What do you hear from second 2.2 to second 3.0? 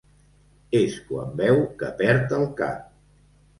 el cap.